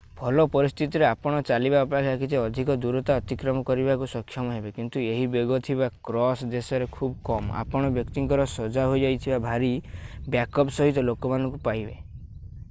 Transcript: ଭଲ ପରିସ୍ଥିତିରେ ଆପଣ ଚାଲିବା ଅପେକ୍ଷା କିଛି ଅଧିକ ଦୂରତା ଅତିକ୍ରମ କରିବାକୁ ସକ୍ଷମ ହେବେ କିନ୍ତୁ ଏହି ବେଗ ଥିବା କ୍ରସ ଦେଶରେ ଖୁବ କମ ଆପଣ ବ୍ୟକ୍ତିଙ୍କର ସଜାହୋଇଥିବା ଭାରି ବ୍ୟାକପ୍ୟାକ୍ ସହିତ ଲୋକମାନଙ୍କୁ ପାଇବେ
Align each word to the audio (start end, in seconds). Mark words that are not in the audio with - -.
ଭଲ 0.19 0.43
ପରିସ୍ଥିତିରେ 0.53 1.05
ଆପଣ 1.07 1.41
ଚାଲିବା 1.49 1.81
ଅପେକ୍ଷା 1.87 2.13
କିଛି 2.21 2.37
ଅଧିକ 2.43 2.77
ଦୂରତା 2.85 3.17
ଅତିକ୍ରମ 3.21 3.61
କରିବାକୁ 3.67 4.07
ସକ୍ଷମ 4.15 4.55
ହେବେ 4.55 4.71
କିନ୍ତୁ 4.79 5.03
ଏହି 5.11 5.27
ବେଗ 5.37 5.59
ଥିବା 5.69 5.91
କ୍ରସ 6.11 6.43
ଦେଶରେ 6.55 6.87
ଖୁବ 6.97 7.13
କମ 7.29 7.61
ଆପଣ 7.63 7.93
ବ୍ୟକ୍ତିଙ୍କର 8.01 8.49
ସଜାହୋଇଥିବା 8.57 9.41
ଭାରି 9.47 9.73
ବ୍ୟାକପ୍ୟାକ୍ 9.87 10.75
ସହିତ 10.81 11.05
ଲୋକମାନଙ୍କୁ 11.11 11.63
ପାଇବେ 11.71 11.99